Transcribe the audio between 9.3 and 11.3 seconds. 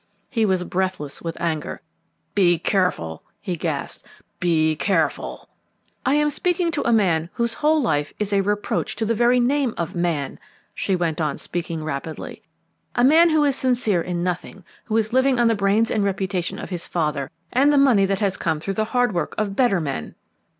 name of man!" she went